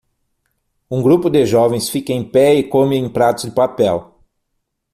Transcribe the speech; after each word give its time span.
Um 0.89 0.99
grupo 1.03 1.29
de 1.29 1.45
jovens 1.45 1.87
fica 1.87 2.11
em 2.11 2.27
pé 2.27 2.55
e 2.55 2.67
come 2.67 2.95
em 2.97 3.07
pratos 3.07 3.43
de 3.43 3.51
papel. 3.51 4.19